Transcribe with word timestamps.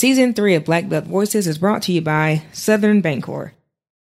Season 0.00 0.32
3 0.32 0.54
of 0.54 0.64
Black 0.64 0.88
Belt 0.88 1.04
Voices 1.04 1.46
is 1.46 1.58
brought 1.58 1.82
to 1.82 1.92
you 1.92 2.00
by 2.00 2.40
Southern 2.54 3.02
Bancorp. 3.02 3.50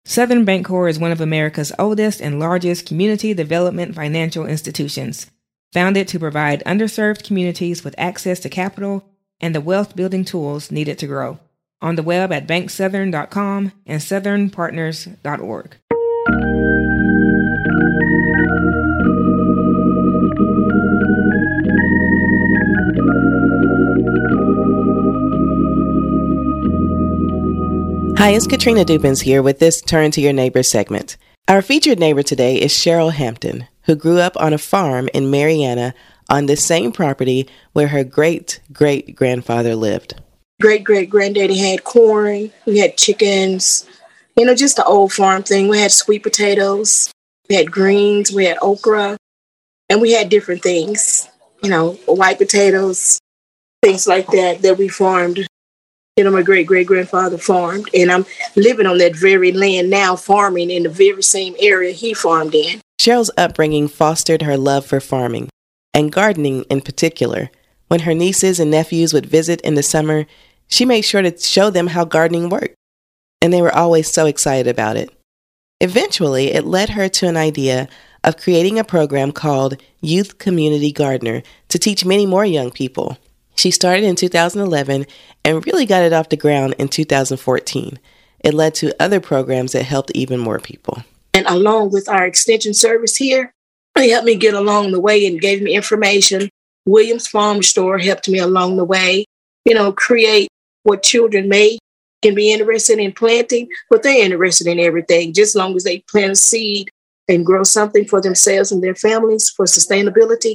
Southern 0.04 0.46
Bancorp 0.46 0.88
is 0.88 1.00
one 1.00 1.10
of 1.10 1.20
America's 1.20 1.72
oldest 1.80 2.20
and 2.20 2.38
largest 2.38 2.86
community 2.86 3.34
development 3.34 3.96
financial 3.96 4.46
institutions, 4.46 5.26
founded 5.72 6.06
to 6.06 6.20
provide 6.20 6.62
underserved 6.62 7.24
communities 7.24 7.82
with 7.82 7.96
access 7.98 8.38
to 8.38 8.48
capital 8.48 9.04
and 9.40 9.52
the 9.52 9.60
wealth 9.60 9.96
building 9.96 10.24
tools 10.24 10.70
needed 10.70 10.96
to 10.96 11.08
grow. 11.08 11.40
On 11.82 11.96
the 11.96 12.04
web 12.04 12.30
at 12.30 12.46
banksouthern.com 12.46 13.72
and 13.84 14.00
southernpartners.org. 14.00 15.76
Hi, 28.20 28.32
it's 28.32 28.46
Katrina 28.46 28.84
Dubins 28.84 29.22
here 29.22 29.42
with 29.42 29.60
this 29.60 29.80
Turn 29.80 30.10
to 30.10 30.20
Your 30.20 30.34
Neighbor 30.34 30.62
segment. 30.62 31.16
Our 31.48 31.62
featured 31.62 31.98
neighbor 31.98 32.22
today 32.22 32.60
is 32.60 32.70
Cheryl 32.70 33.14
Hampton, 33.14 33.66
who 33.84 33.94
grew 33.96 34.18
up 34.18 34.36
on 34.36 34.52
a 34.52 34.58
farm 34.58 35.08
in 35.14 35.30
Marianna 35.30 35.94
on 36.28 36.44
the 36.44 36.54
same 36.54 36.92
property 36.92 37.48
where 37.72 37.88
her 37.88 38.04
great 38.04 38.60
great 38.74 39.16
grandfather 39.16 39.74
lived. 39.74 40.20
Great 40.60 40.84
great 40.84 41.08
granddaddy 41.08 41.56
had 41.56 41.82
corn, 41.82 42.52
we 42.66 42.78
had 42.78 42.98
chickens, 42.98 43.88
you 44.36 44.44
know, 44.44 44.54
just 44.54 44.76
the 44.76 44.84
old 44.84 45.14
farm 45.14 45.42
thing. 45.42 45.68
We 45.68 45.78
had 45.78 45.90
sweet 45.90 46.22
potatoes, 46.22 47.10
we 47.48 47.56
had 47.56 47.72
greens, 47.72 48.30
we 48.30 48.44
had 48.44 48.58
okra, 48.60 49.16
and 49.88 50.02
we 50.02 50.12
had 50.12 50.28
different 50.28 50.62
things, 50.62 51.26
you 51.62 51.70
know, 51.70 51.92
white 52.04 52.36
potatoes, 52.36 53.18
things 53.80 54.06
like 54.06 54.26
that 54.26 54.60
that 54.60 54.76
we 54.76 54.88
farmed 54.88 55.46
you 56.20 56.24
know, 56.24 56.30
my 56.30 56.42
great 56.42 56.66
great 56.66 56.86
grandfather 56.86 57.38
farmed, 57.38 57.88
and 57.94 58.12
I'm 58.12 58.26
living 58.54 58.84
on 58.84 58.98
that 58.98 59.16
very 59.16 59.52
land 59.52 59.88
now, 59.88 60.16
farming 60.16 60.70
in 60.70 60.82
the 60.82 60.90
very 60.90 61.22
same 61.22 61.56
area 61.58 61.92
he 61.92 62.12
farmed 62.12 62.54
in. 62.54 62.82
Cheryl's 63.00 63.30
upbringing 63.38 63.88
fostered 63.88 64.42
her 64.42 64.58
love 64.58 64.84
for 64.84 65.00
farming, 65.00 65.48
and 65.94 66.12
gardening 66.12 66.64
in 66.64 66.82
particular. 66.82 67.48
When 67.88 68.00
her 68.00 68.12
nieces 68.12 68.60
and 68.60 68.70
nephews 68.70 69.14
would 69.14 69.24
visit 69.24 69.62
in 69.62 69.76
the 69.76 69.82
summer, 69.82 70.26
she 70.68 70.84
made 70.84 71.06
sure 71.06 71.22
to 71.22 71.38
show 71.38 71.70
them 71.70 71.86
how 71.86 72.04
gardening 72.04 72.50
worked, 72.50 72.74
and 73.40 73.50
they 73.50 73.62
were 73.62 73.74
always 73.74 74.12
so 74.12 74.26
excited 74.26 74.68
about 74.68 74.98
it. 74.98 75.08
Eventually, 75.80 76.52
it 76.52 76.66
led 76.66 76.90
her 76.90 77.08
to 77.08 77.28
an 77.28 77.38
idea 77.38 77.88
of 78.24 78.36
creating 78.36 78.78
a 78.78 78.84
program 78.84 79.32
called 79.32 79.82
Youth 80.02 80.36
Community 80.36 80.92
Gardener 80.92 81.42
to 81.68 81.78
teach 81.78 82.04
many 82.04 82.26
more 82.26 82.44
young 82.44 82.70
people. 82.70 83.16
She 83.60 83.70
started 83.70 84.04
in 84.04 84.16
2011 84.16 85.04
and 85.44 85.66
really 85.66 85.84
got 85.84 86.02
it 86.02 86.14
off 86.14 86.30
the 86.30 86.36
ground 86.38 86.74
in 86.78 86.88
2014. 86.88 87.98
It 88.42 88.54
led 88.54 88.74
to 88.76 88.96
other 88.98 89.20
programs 89.20 89.72
that 89.72 89.82
helped 89.82 90.10
even 90.14 90.40
more 90.40 90.58
people. 90.58 91.04
And 91.34 91.46
along 91.46 91.90
with 91.90 92.08
our 92.08 92.24
extension 92.24 92.72
service 92.72 93.16
here, 93.16 93.52
they 93.96 94.08
helped 94.08 94.24
me 94.24 94.36
get 94.36 94.54
along 94.54 94.92
the 94.92 95.00
way 95.00 95.26
and 95.26 95.38
gave 95.38 95.60
me 95.60 95.74
information. 95.74 96.48
Williams 96.86 97.28
Farm 97.28 97.62
Store 97.62 97.98
helped 97.98 98.30
me 98.30 98.38
along 98.38 98.78
the 98.78 98.84
way, 98.84 99.26
you 99.66 99.74
know, 99.74 99.92
create 99.92 100.48
what 100.84 101.02
children 101.02 101.46
may 101.46 101.76
can 102.22 102.34
be 102.34 102.54
interested 102.54 102.98
in 102.98 103.12
planting, 103.12 103.68
but 103.90 104.02
they're 104.02 104.24
interested 104.24 104.68
in 104.68 104.80
everything, 104.80 105.34
just 105.34 105.50
as 105.50 105.56
long 105.56 105.76
as 105.76 105.84
they 105.84 105.98
plant 106.10 106.32
a 106.32 106.34
seed 106.34 106.88
and 107.28 107.44
grow 107.44 107.62
something 107.62 108.06
for 108.06 108.22
themselves 108.22 108.72
and 108.72 108.82
their 108.82 108.94
families 108.94 109.50
for 109.50 109.66
sustainability. 109.66 110.54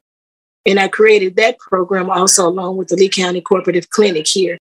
And 0.66 0.80
I 0.80 0.88
created 0.88 1.36
that 1.36 1.60
program 1.60 2.10
also 2.10 2.48
along 2.48 2.78
with 2.78 2.88
the 2.88 2.96
Lee 2.96 3.10
County 3.10 3.42
Cooperative 3.42 3.90
Clinic 3.90 4.28
here 4.28 4.58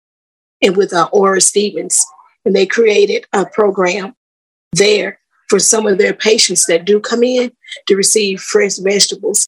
and 0.61 0.77
with 0.77 0.93
uh, 0.93 1.09
Aura 1.13 1.41
Stevens. 1.41 2.05
And 2.45 2.57
they 2.57 2.67
created 2.67 3.27
a 3.33 3.47
program 3.47 4.15
there 4.73 5.21
for 5.49 5.59
some 5.59 5.87
of 5.87 5.99
their 5.99 6.15
patients 6.15 6.67
that 6.67 6.85
do 6.85 6.99
come 6.99 7.23
in 7.23 7.53
to 7.87 7.97
receive 7.97 8.41
fresh 8.41 8.79
vegetables 8.79 9.47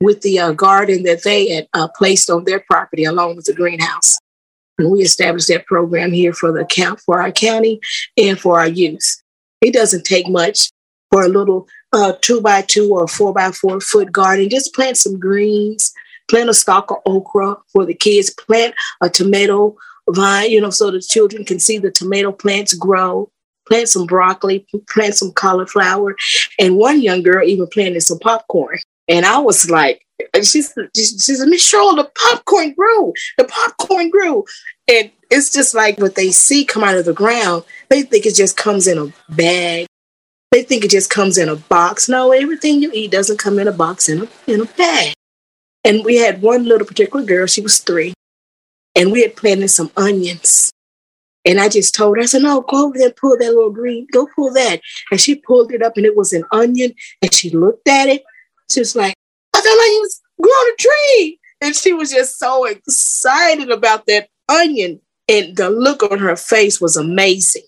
with 0.00 0.20
the 0.20 0.38
uh, 0.38 0.52
garden 0.52 1.02
that 1.04 1.24
they 1.24 1.48
had 1.48 1.66
uh, 1.72 1.88
placed 1.96 2.30
on 2.30 2.44
their 2.44 2.60
property 2.60 3.04
along 3.04 3.36
with 3.36 3.46
the 3.46 3.54
greenhouse. 3.54 4.18
And 4.78 4.90
we 4.90 5.00
established 5.00 5.48
that 5.48 5.66
program 5.66 6.12
here 6.12 6.34
for 6.34 6.52
the 6.52 6.64
count 6.66 7.00
for 7.00 7.22
our 7.22 7.32
county 7.32 7.80
and 8.16 8.38
for 8.38 8.60
our 8.60 8.68
youth. 8.68 9.22
It 9.62 9.72
doesn't 9.72 10.04
take 10.04 10.28
much 10.28 10.70
for 11.10 11.22
a 11.22 11.28
little 11.28 11.66
uh, 11.92 12.12
two 12.20 12.40
by 12.40 12.62
two 12.62 12.92
or 12.92 13.06
four 13.08 13.32
by 13.32 13.50
four 13.52 13.80
foot 13.80 14.12
garden. 14.12 14.48
Just 14.48 14.74
plant 14.74 14.96
some 14.96 15.18
greens, 15.18 15.92
plant 16.28 16.50
a 16.50 16.54
stalk 16.54 16.90
of 16.90 16.98
okra 17.06 17.56
for 17.72 17.84
the 17.84 17.94
kids, 17.94 18.30
plant 18.30 18.74
a 19.00 19.08
tomato 19.08 19.76
vine, 20.10 20.50
you 20.50 20.60
know, 20.60 20.70
so 20.70 20.90
the 20.90 21.00
children 21.00 21.44
can 21.44 21.58
see 21.58 21.78
the 21.78 21.90
tomato 21.90 22.32
plants 22.32 22.74
grow. 22.74 23.30
Plant 23.66 23.88
some 23.88 24.06
broccoli, 24.06 24.64
plant 24.88 25.16
some 25.16 25.32
cauliflower, 25.32 26.14
and 26.56 26.76
one 26.76 27.02
young 27.02 27.20
girl 27.24 27.44
even 27.44 27.66
planted 27.66 28.00
some 28.00 28.20
popcorn. 28.20 28.78
And 29.08 29.26
I 29.26 29.38
was 29.38 29.68
like, 29.68 30.06
she 30.36 30.62
said, 30.62 30.88
she 30.94 31.04
said, 31.04 31.48
Miss 31.48 31.68
Cheryl, 31.68 31.96
the 31.96 32.10
popcorn 32.14 32.74
grew. 32.74 33.12
The 33.38 33.44
popcorn 33.44 34.10
grew. 34.10 34.44
And 34.88 35.10
it's 35.30 35.50
just 35.50 35.74
like 35.74 35.98
what 35.98 36.14
they 36.14 36.30
see 36.30 36.64
come 36.64 36.84
out 36.84 36.96
of 36.96 37.06
the 37.06 37.12
ground. 37.12 37.64
They 37.88 38.02
think 38.02 38.24
it 38.24 38.36
just 38.36 38.56
comes 38.56 38.86
in 38.86 38.98
a 38.98 39.12
bag 39.34 39.85
they 40.50 40.62
think 40.62 40.84
it 40.84 40.90
just 40.90 41.10
comes 41.10 41.38
in 41.38 41.48
a 41.48 41.56
box. 41.56 42.08
No, 42.08 42.32
everything 42.32 42.80
you 42.80 42.90
eat 42.92 43.10
doesn't 43.10 43.38
come 43.38 43.58
in 43.58 43.68
a 43.68 43.72
box 43.72 44.08
in 44.08 44.22
a 44.22 44.28
in 44.46 44.60
a 44.60 44.64
bag. 44.64 45.14
And 45.84 46.04
we 46.04 46.16
had 46.16 46.42
one 46.42 46.64
little 46.64 46.86
particular 46.86 47.24
girl, 47.24 47.46
she 47.46 47.60
was 47.60 47.78
three, 47.78 48.12
and 48.94 49.12
we 49.12 49.22
had 49.22 49.36
planted 49.36 49.68
some 49.68 49.90
onions. 49.96 50.72
And 51.44 51.60
I 51.60 51.68
just 51.68 51.94
told 51.94 52.16
her, 52.16 52.22
I 52.24 52.26
said, 52.26 52.42
no, 52.42 52.62
go 52.62 52.86
over 52.86 52.98
there 52.98 53.06
and 53.06 53.16
pull 53.16 53.38
that 53.38 53.54
little 53.54 53.70
green, 53.70 54.08
go 54.12 54.28
pull 54.34 54.52
that. 54.54 54.80
And 55.12 55.20
she 55.20 55.36
pulled 55.36 55.70
it 55.70 55.80
up 55.80 55.96
and 55.96 56.04
it 56.04 56.16
was 56.16 56.32
an 56.32 56.42
onion. 56.50 56.92
And 57.22 57.32
she 57.32 57.50
looked 57.50 57.86
at 57.86 58.08
it. 58.08 58.24
She 58.68 58.80
was 58.80 58.96
like, 58.96 59.14
I 59.54 59.60
thought 59.60 59.78
onions 59.78 60.20
grew 60.42 60.50
on 60.50 60.72
a 60.72 60.76
tree. 60.76 61.38
And 61.60 61.76
she 61.76 61.92
was 61.92 62.10
just 62.10 62.40
so 62.40 62.64
excited 62.64 63.70
about 63.70 64.06
that 64.06 64.28
onion. 64.48 65.00
And 65.28 65.56
the 65.56 65.70
look 65.70 66.02
on 66.02 66.18
her 66.18 66.34
face 66.34 66.80
was 66.80 66.96
amazing. 66.96 67.62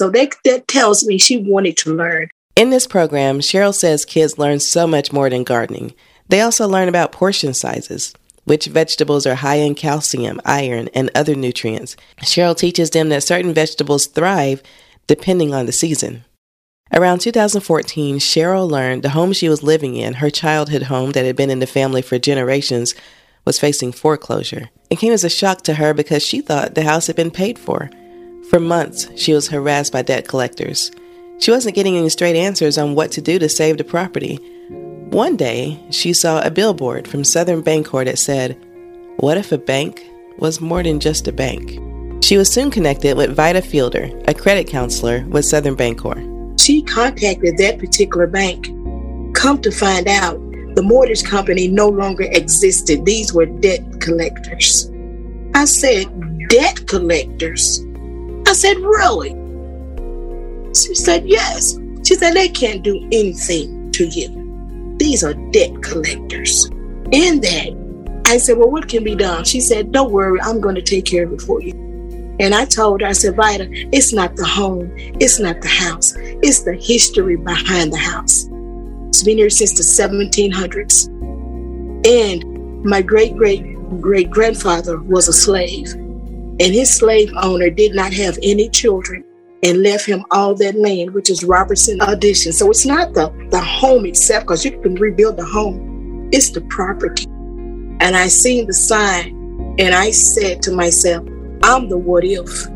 So 0.00 0.08
that, 0.08 0.34
that 0.46 0.66
tells 0.66 1.04
me 1.04 1.18
she 1.18 1.36
wanted 1.36 1.76
to 1.76 1.92
learn. 1.92 2.30
In 2.56 2.70
this 2.70 2.86
program, 2.86 3.40
Cheryl 3.40 3.74
says 3.74 4.06
kids 4.06 4.38
learn 4.38 4.58
so 4.58 4.86
much 4.86 5.12
more 5.12 5.28
than 5.28 5.44
gardening. 5.44 5.92
They 6.30 6.40
also 6.40 6.66
learn 6.66 6.88
about 6.88 7.12
portion 7.12 7.52
sizes, 7.52 8.14
which 8.44 8.64
vegetables 8.64 9.26
are 9.26 9.34
high 9.34 9.56
in 9.56 9.74
calcium, 9.74 10.40
iron, 10.46 10.88
and 10.94 11.10
other 11.14 11.34
nutrients. 11.34 11.96
Cheryl 12.22 12.56
teaches 12.56 12.88
them 12.88 13.10
that 13.10 13.24
certain 13.24 13.52
vegetables 13.52 14.06
thrive 14.06 14.62
depending 15.06 15.52
on 15.52 15.66
the 15.66 15.70
season. 15.70 16.24
Around 16.94 17.20
2014, 17.20 18.20
Cheryl 18.20 18.70
learned 18.70 19.02
the 19.02 19.10
home 19.10 19.34
she 19.34 19.50
was 19.50 19.62
living 19.62 19.96
in, 19.96 20.14
her 20.14 20.30
childhood 20.30 20.84
home 20.84 21.10
that 21.10 21.26
had 21.26 21.36
been 21.36 21.50
in 21.50 21.58
the 21.58 21.66
family 21.66 22.00
for 22.00 22.18
generations, 22.18 22.94
was 23.44 23.60
facing 23.60 23.92
foreclosure. 23.92 24.70
It 24.88 24.98
came 24.98 25.12
as 25.12 25.24
a 25.24 25.28
shock 25.28 25.60
to 25.64 25.74
her 25.74 25.92
because 25.92 26.24
she 26.24 26.40
thought 26.40 26.74
the 26.74 26.84
house 26.84 27.06
had 27.06 27.16
been 27.16 27.30
paid 27.30 27.58
for. 27.58 27.90
For 28.50 28.58
months, 28.58 29.06
she 29.14 29.32
was 29.32 29.46
harassed 29.46 29.92
by 29.92 30.02
debt 30.02 30.26
collectors. 30.26 30.90
She 31.38 31.52
wasn't 31.52 31.76
getting 31.76 31.96
any 31.96 32.08
straight 32.08 32.34
answers 32.34 32.78
on 32.78 32.96
what 32.96 33.12
to 33.12 33.20
do 33.20 33.38
to 33.38 33.48
save 33.48 33.78
the 33.78 33.84
property. 33.84 34.40
One 35.10 35.36
day, 35.36 35.78
she 35.90 36.12
saw 36.12 36.42
a 36.42 36.50
billboard 36.50 37.06
from 37.06 37.22
Southern 37.22 37.62
Bancorp 37.62 38.06
that 38.06 38.18
said, 38.18 38.58
What 39.18 39.38
if 39.38 39.52
a 39.52 39.58
bank 39.58 40.04
was 40.38 40.60
more 40.60 40.82
than 40.82 40.98
just 40.98 41.28
a 41.28 41.32
bank? 41.32 41.78
She 42.24 42.36
was 42.36 42.52
soon 42.52 42.72
connected 42.72 43.16
with 43.16 43.36
Vida 43.36 43.62
Fielder, 43.62 44.10
a 44.26 44.34
credit 44.34 44.66
counselor 44.66 45.24
with 45.28 45.44
Southern 45.44 45.76
Bancorp. 45.76 46.60
She 46.60 46.82
contacted 46.82 47.56
that 47.58 47.78
particular 47.78 48.26
bank. 48.26 48.66
Come 49.32 49.62
to 49.62 49.70
find 49.70 50.08
out, 50.08 50.40
the 50.74 50.82
mortgage 50.82 51.22
company 51.22 51.68
no 51.68 51.86
longer 51.86 52.24
existed. 52.24 53.06
These 53.06 53.32
were 53.32 53.46
debt 53.46 54.00
collectors. 54.00 54.90
I 55.54 55.66
said, 55.66 56.08
Debt 56.48 56.88
collectors? 56.88 57.86
I 58.50 58.52
said, 58.52 58.78
Really? 58.78 59.30
She 60.74 60.96
said, 60.96 61.24
Yes. 61.24 61.78
She 62.04 62.16
said, 62.16 62.34
They 62.34 62.48
can't 62.48 62.82
do 62.82 62.96
anything 63.12 63.92
to 63.92 64.06
you. 64.06 64.96
These 64.98 65.22
are 65.22 65.34
debt 65.52 65.80
collectors. 65.84 66.64
In 67.12 67.40
that, 67.42 68.22
I 68.26 68.38
said, 68.38 68.58
Well, 68.58 68.72
what 68.72 68.88
can 68.88 69.04
be 69.04 69.14
done? 69.14 69.44
She 69.44 69.60
said, 69.60 69.92
Don't 69.92 70.10
worry, 70.10 70.40
I'm 70.40 70.60
going 70.60 70.74
to 70.74 70.82
take 70.82 71.04
care 71.04 71.26
of 71.26 71.32
it 71.32 71.42
for 71.42 71.62
you. 71.62 71.74
And 72.40 72.52
I 72.52 72.64
told 72.64 73.02
her, 73.02 73.06
I 73.06 73.12
said, 73.12 73.36
Vida, 73.36 73.68
it's 73.70 74.12
not 74.12 74.34
the 74.34 74.44
home, 74.44 74.92
it's 74.96 75.38
not 75.38 75.60
the 75.60 75.68
house, 75.68 76.12
it's 76.16 76.62
the 76.62 76.74
history 76.74 77.36
behind 77.36 77.92
the 77.92 77.98
house. 77.98 78.48
It's 79.10 79.22
been 79.22 79.38
here 79.38 79.50
since 79.50 79.74
the 79.74 79.84
1700s. 79.84 81.06
And 82.04 82.84
my 82.84 83.00
great 83.00 83.36
great 83.36 83.62
great 84.00 84.28
grandfather 84.28 84.98
was 85.02 85.28
a 85.28 85.32
slave 85.32 85.94
and 86.60 86.74
his 86.74 86.94
slave 86.94 87.32
owner 87.42 87.70
did 87.70 87.94
not 87.94 88.12
have 88.12 88.38
any 88.42 88.68
children 88.68 89.24
and 89.62 89.82
left 89.82 90.06
him 90.06 90.24
all 90.30 90.54
that 90.54 90.74
land, 90.74 91.12
which 91.12 91.30
is 91.30 91.42
Robertson 91.42 92.00
Addition. 92.02 92.52
So 92.52 92.70
it's 92.70 92.86
not 92.86 93.14
the, 93.14 93.30
the 93.50 93.60
home 93.60 94.06
itself, 94.06 94.44
because 94.44 94.64
you 94.64 94.78
can 94.80 94.94
rebuild 94.94 95.36
the 95.36 95.44
home, 95.44 96.28
it's 96.32 96.50
the 96.50 96.60
property. 96.62 97.24
And 97.24 98.16
I 98.16 98.28
seen 98.28 98.66
the 98.66 98.72
sign 98.72 99.76
and 99.78 99.94
I 99.94 100.10
said 100.10 100.62
to 100.62 100.72
myself, 100.72 101.26
I'm 101.62 101.88
the 101.88 101.98
what 101.98 102.24
if. 102.24 102.68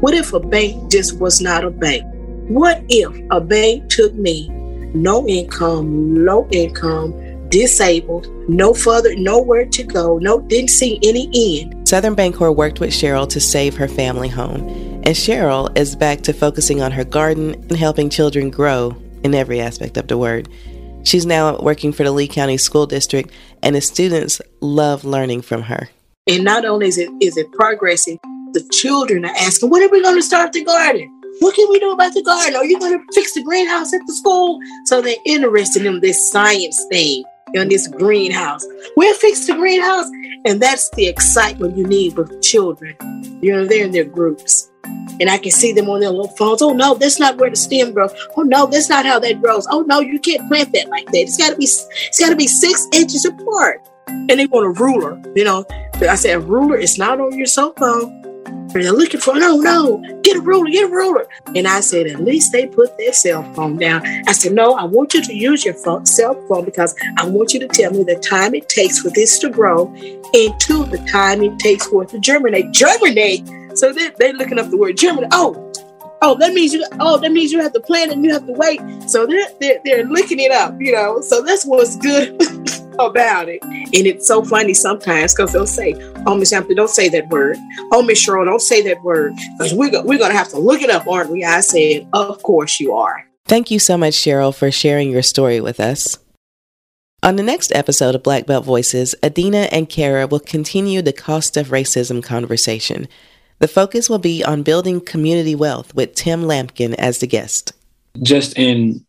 What 0.00 0.14
if 0.14 0.32
a 0.32 0.40
bank 0.40 0.90
just 0.90 1.18
was 1.18 1.40
not 1.40 1.64
a 1.64 1.70
bank? 1.70 2.04
What 2.48 2.82
if 2.88 3.14
a 3.30 3.40
bank 3.40 3.90
took 3.90 4.14
me, 4.14 4.48
no 4.94 5.26
income, 5.28 6.24
low 6.24 6.48
income, 6.50 7.12
disabled, 7.50 8.28
no 8.48 8.72
further, 8.72 9.14
nowhere 9.16 9.66
to 9.66 9.82
go, 9.82 10.18
no, 10.18 10.40
didn't 10.40 10.70
see 10.70 10.98
any 11.02 11.28
end. 11.34 11.88
Southern 11.88 12.16
Bancorp 12.16 12.56
worked 12.56 12.80
with 12.80 12.90
Cheryl 12.90 13.28
to 13.28 13.40
save 13.40 13.76
her 13.76 13.88
family 13.88 14.28
home, 14.28 14.68
and 15.04 15.16
Cheryl 15.16 15.76
is 15.76 15.96
back 15.96 16.22
to 16.22 16.32
focusing 16.32 16.80
on 16.80 16.92
her 16.92 17.04
garden 17.04 17.54
and 17.54 17.76
helping 17.76 18.08
children 18.08 18.50
grow 18.50 18.96
in 19.24 19.34
every 19.34 19.60
aspect 19.60 19.96
of 19.96 20.08
the 20.08 20.16
word. 20.16 20.48
She's 21.02 21.26
now 21.26 21.58
working 21.58 21.92
for 21.92 22.04
the 22.04 22.12
Lee 22.12 22.28
County 22.28 22.58
School 22.58 22.86
District, 22.86 23.30
and 23.62 23.74
the 23.74 23.80
students 23.80 24.40
love 24.60 25.04
learning 25.04 25.42
from 25.42 25.62
her. 25.62 25.88
And 26.26 26.44
not 26.44 26.64
only 26.64 26.88
is 26.88 26.98
it 26.98 27.10
is 27.20 27.36
it 27.36 27.50
progressing, 27.52 28.18
the 28.52 28.66
children 28.72 29.24
are 29.24 29.34
asking, 29.36 29.70
when 29.70 29.82
are 29.82 29.88
we 29.88 30.02
going 30.02 30.16
to 30.16 30.22
start 30.22 30.52
the 30.52 30.64
garden? 30.64 31.08
What 31.38 31.54
can 31.54 31.70
we 31.70 31.78
do 31.78 31.90
about 31.92 32.12
the 32.12 32.22
garden? 32.22 32.54
Are 32.54 32.64
you 32.66 32.78
going 32.78 32.98
to 32.98 33.04
fix 33.14 33.32
the 33.32 33.42
greenhouse 33.42 33.94
at 33.94 34.00
the 34.06 34.12
school? 34.12 34.60
So 34.84 35.00
they're 35.00 35.16
interested 35.24 35.86
in 35.86 36.00
this 36.00 36.30
science 36.30 36.84
thing, 36.90 37.24
in 37.54 37.68
this 37.68 37.88
greenhouse. 37.88 38.64
We'll 38.96 39.14
fix 39.14 39.46
the 39.46 39.54
greenhouse. 39.54 40.06
And 40.44 40.60
that's 40.60 40.88
the 40.90 41.06
excitement 41.06 41.76
you 41.76 41.86
need 41.86 42.16
with 42.16 42.42
children. 42.42 42.96
You 43.42 43.52
know, 43.52 43.66
they're 43.66 43.84
in 43.84 43.92
their 43.92 44.04
groups. 44.04 44.70
And 45.20 45.28
I 45.28 45.36
can 45.36 45.50
see 45.50 45.72
them 45.72 45.90
on 45.90 46.00
their 46.00 46.10
little 46.10 46.28
phones. 46.28 46.62
Oh 46.62 46.72
no, 46.72 46.94
that's 46.94 47.20
not 47.20 47.36
where 47.36 47.50
the 47.50 47.56
stem 47.56 47.92
grows. 47.92 48.12
Oh 48.36 48.42
no, 48.42 48.66
that's 48.66 48.88
not 48.88 49.04
how 49.04 49.18
that 49.18 49.42
grows. 49.42 49.66
Oh 49.70 49.82
no, 49.82 50.00
you 50.00 50.18
can't 50.18 50.48
plant 50.48 50.72
that 50.72 50.88
like 50.88 51.06
that. 51.06 51.18
It's 51.18 51.36
gotta 51.36 51.56
be 51.56 51.64
it's 51.64 52.18
gotta 52.18 52.36
be 52.36 52.46
six 52.46 52.88
inches 52.92 53.26
apart. 53.26 53.86
And 54.06 54.30
they 54.30 54.46
want 54.46 54.66
a 54.66 54.82
ruler. 54.82 55.20
You 55.36 55.44
know, 55.44 55.66
I 56.00 56.14
said 56.14 56.36
a 56.36 56.40
ruler 56.40 56.76
is 56.76 56.96
not 56.96 57.20
on 57.20 57.36
your 57.36 57.46
cell 57.46 57.74
phone. 57.78 58.19
And 58.74 58.84
they're 58.84 58.92
looking 58.92 59.20
for, 59.20 59.34
no, 59.34 59.56
no, 59.56 59.98
get 60.22 60.36
a 60.36 60.40
ruler, 60.40 60.70
get 60.70 60.84
a 60.84 60.92
ruler. 60.92 61.26
And 61.54 61.66
I 61.66 61.80
said, 61.80 62.06
at 62.06 62.20
least 62.20 62.52
they 62.52 62.66
put 62.66 62.96
their 62.98 63.12
cell 63.12 63.42
phone 63.54 63.76
down. 63.76 64.06
I 64.26 64.32
said, 64.32 64.52
no, 64.52 64.74
I 64.74 64.84
want 64.84 65.14
you 65.14 65.22
to 65.22 65.34
use 65.34 65.64
your 65.64 65.74
phone, 65.74 66.06
cell 66.06 66.34
phone 66.48 66.64
because 66.64 66.94
I 67.18 67.26
want 67.26 67.52
you 67.52 67.60
to 67.60 67.68
tell 67.68 67.92
me 67.92 68.04
the 68.04 68.16
time 68.16 68.54
it 68.54 68.68
takes 68.68 69.00
for 69.00 69.10
this 69.10 69.38
to 69.40 69.50
grow 69.50 69.86
and 70.32 70.60
two, 70.60 70.84
the 70.86 71.04
time 71.10 71.42
it 71.42 71.58
takes 71.58 71.86
for 71.86 72.04
it 72.04 72.10
to 72.10 72.18
germinate. 72.18 72.72
Germinate. 72.72 73.48
So 73.76 73.92
they're, 73.92 74.12
they're 74.18 74.32
looking 74.34 74.58
up 74.58 74.70
the 74.70 74.76
word 74.76 74.96
germinate. 74.96 75.30
Oh, 75.32 75.72
oh, 76.22 76.36
that 76.38 76.52
means 76.52 76.72
you. 76.72 76.84
Oh, 76.98 77.18
that 77.18 77.32
means 77.32 77.52
you 77.52 77.60
have 77.60 77.72
to 77.72 77.80
plant 77.80 78.12
and 78.12 78.24
you 78.24 78.32
have 78.32 78.46
to 78.46 78.52
wait. 78.52 78.80
So 79.08 79.26
they're 79.26 79.48
they're, 79.60 79.80
they're 79.84 80.04
looking 80.04 80.38
it 80.38 80.52
up, 80.52 80.74
you 80.80 80.92
know. 80.92 81.20
So 81.20 81.42
that's 81.42 81.64
what's 81.64 81.96
good 81.96 82.40
about 82.98 83.48
it. 83.48 83.62
And 83.62 84.06
it's 84.06 84.26
so 84.26 84.42
funny 84.44 84.74
sometimes 84.74 85.34
because 85.34 85.52
they'll 85.52 85.66
say, 85.66 85.94
"Oh, 86.26 86.34
Miss 86.34 86.50
Hampton, 86.50 86.76
don't 86.76 86.90
say 86.90 87.08
that 87.10 87.28
word. 87.28 87.56
Oh, 87.92 88.02
Miss 88.02 88.24
Cheryl, 88.24 88.44
don't 88.44 88.60
say 88.60 88.82
that 88.82 89.02
word 89.02 89.34
because 89.56 89.74
we're 89.74 89.90
go- 89.90 90.02
we're 90.02 90.18
gonna 90.18 90.34
have 90.34 90.48
to 90.50 90.58
look 90.58 90.82
it 90.82 90.90
up, 90.90 91.06
aren't 91.06 91.30
we?" 91.30 91.44
I 91.44 91.60
said, 91.60 92.06
"Of 92.12 92.42
course 92.42 92.80
you 92.80 92.92
are." 92.92 93.24
Thank 93.46 93.70
you 93.70 93.78
so 93.78 93.96
much, 93.96 94.14
Cheryl, 94.14 94.54
for 94.54 94.70
sharing 94.70 95.10
your 95.10 95.22
story 95.22 95.60
with 95.60 95.80
us. 95.80 96.18
On 97.22 97.36
the 97.36 97.42
next 97.42 97.70
episode 97.74 98.14
of 98.14 98.22
Black 98.22 98.46
Belt 98.46 98.64
Voices, 98.64 99.14
Adina 99.22 99.68
and 99.70 99.88
Kara 99.88 100.26
will 100.26 100.40
continue 100.40 101.02
the 101.02 101.12
cost 101.12 101.56
of 101.56 101.68
racism 101.68 102.22
conversation. 102.22 103.08
The 103.58 103.68
focus 103.68 104.08
will 104.08 104.18
be 104.18 104.42
on 104.42 104.62
building 104.62 105.02
community 105.02 105.54
wealth 105.54 105.94
with 105.94 106.14
Tim 106.14 106.44
Lampkin 106.44 106.94
as 106.94 107.18
the 107.18 107.26
guest. 107.26 107.72
Just 108.22 108.56
in 108.56 109.04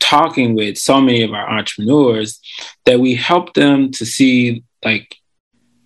talking 0.00 0.54
with 0.54 0.78
so 0.78 1.00
many 1.00 1.22
of 1.22 1.32
our 1.32 1.48
entrepreneurs, 1.48 2.40
that 2.84 3.00
we 3.00 3.14
help 3.14 3.54
them 3.54 3.90
to 3.92 4.06
see 4.06 4.64
like 4.84 5.16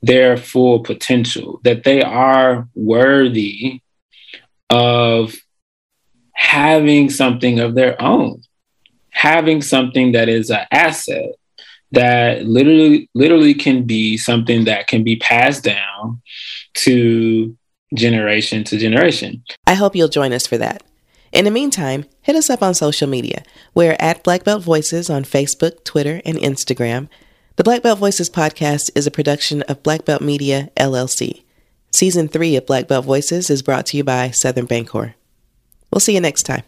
their 0.02 0.36
full 0.36 0.80
potential, 0.80 1.60
that 1.64 1.84
they 1.84 2.02
are 2.02 2.68
worthy 2.74 3.80
of 4.70 5.34
having 6.32 7.10
something 7.10 7.60
of 7.60 7.74
their 7.74 8.00
own, 8.00 8.42
having 9.10 9.62
something 9.62 10.12
that 10.12 10.28
is 10.28 10.50
an 10.50 10.66
asset 10.70 11.30
that 11.92 12.44
literally 12.46 13.10
literally 13.14 13.54
can 13.54 13.84
be 13.84 14.16
something 14.16 14.64
that 14.64 14.86
can 14.86 15.02
be 15.02 15.16
passed 15.16 15.64
down 15.64 16.22
to 16.74 17.56
generation 17.94 18.62
to 18.64 18.78
generation. 18.78 19.42
I 19.66 19.74
hope 19.74 19.96
you'll 19.96 20.08
join 20.08 20.32
us 20.32 20.46
for 20.46 20.56
that. 20.58 20.82
In 21.32 21.44
the 21.44 21.50
meantime, 21.50 22.06
hit 22.22 22.34
us 22.34 22.50
up 22.50 22.60
on 22.60 22.74
social 22.74 23.08
media. 23.08 23.44
We're 23.72 23.96
at 24.00 24.24
Black 24.24 24.42
Belt 24.42 24.64
Voices 24.64 25.08
on 25.08 25.22
Facebook, 25.22 25.84
Twitter, 25.84 26.20
and 26.24 26.36
Instagram. 26.36 27.08
The 27.54 27.62
Black 27.62 27.82
Belt 27.82 28.00
Voices 28.00 28.28
podcast 28.28 28.90
is 28.96 29.06
a 29.06 29.12
production 29.12 29.62
of 29.62 29.82
Black 29.84 30.04
Belt 30.04 30.22
Media, 30.22 30.70
LLC. 30.76 31.44
Season 31.92 32.26
3 32.26 32.56
of 32.56 32.66
Black 32.66 32.88
Belt 32.88 33.04
Voices 33.04 33.48
is 33.48 33.62
brought 33.62 33.86
to 33.86 33.96
you 33.96 34.02
by 34.02 34.30
Southern 34.30 34.66
Bancorp. 34.66 35.14
We'll 35.92 36.00
see 36.00 36.14
you 36.14 36.20
next 36.20 36.44
time. 36.44 36.62